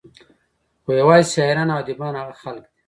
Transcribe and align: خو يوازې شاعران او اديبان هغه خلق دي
خو 0.83 0.89
يوازې 1.01 1.29
شاعران 1.35 1.67
او 1.71 1.79
اديبان 1.81 2.13
هغه 2.17 2.35
خلق 2.43 2.63
دي 2.65 2.69